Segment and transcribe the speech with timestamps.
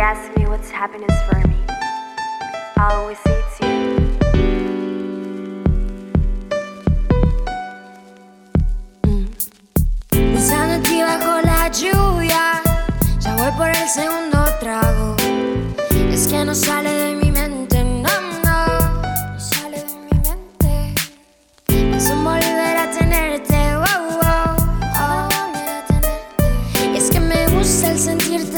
[0.00, 1.56] they ask me what's happiness for me,
[2.78, 3.68] I'll always say it's you.
[9.02, 9.26] Mm.
[10.10, 12.62] Pensando en ti bajo la lluvia,
[13.20, 14.39] ya voy por el segundo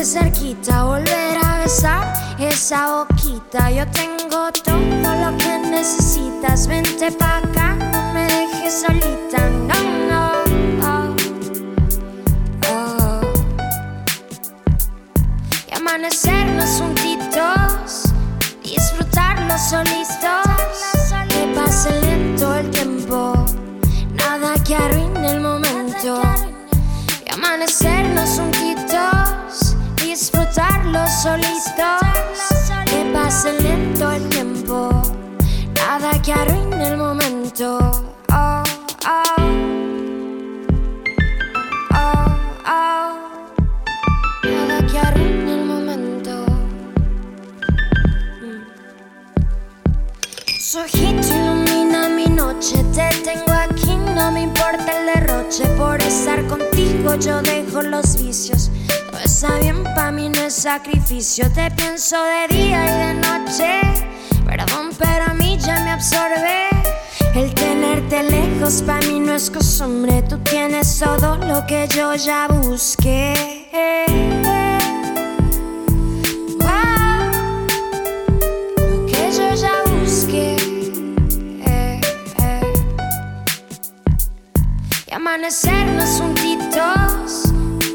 [0.04, 3.70] cerquita, volver a besar esa boquita.
[3.70, 10.44] Yo tengo todo lo que necesitas, vente pa' acá, no me dejes solita, no, no.
[10.82, 11.14] oh.
[12.68, 13.20] Oh.
[15.70, 18.12] Y amanecernos juntitos,
[18.62, 20.21] disfrutarlos solitos.
[31.22, 32.00] Solitos.
[32.86, 34.90] Que pase lento el tiempo,
[35.76, 37.78] nada que arruine el momento.
[38.32, 38.62] Oh,
[39.06, 39.22] oh.
[41.94, 42.26] Oh,
[42.66, 43.10] oh.
[44.44, 46.44] Nada que arruine el momento.
[48.42, 48.62] Mm.
[50.58, 52.84] Su ojito ilumina mi noche.
[52.94, 55.66] Te tengo aquí, no me importa el derroche.
[55.78, 58.70] Por estar contigo yo dejo los vicios.
[59.10, 61.50] Todo está bien, pa' mí no sacrificio.
[61.52, 63.80] Te pienso de día y de noche.
[64.44, 66.68] Perdón, pero a mí ya me absorbe.
[67.34, 70.22] El tenerte lejos para mí no es costumbre.
[70.28, 73.68] Tú tienes todo lo que yo ya busqué.
[78.76, 80.56] Lo que yo ya busqué.
[85.06, 87.52] Y amanecernos juntitos,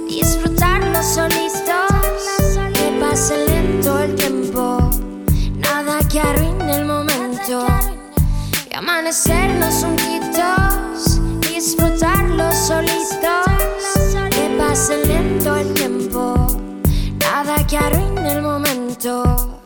[0.09, 1.86] disfrutarlos solitos.
[8.77, 13.47] amanecer los unquitos, disfrutarlos solitos,
[14.29, 16.47] que pase lento el tiempo,
[17.19, 19.56] nada que arruine el momento.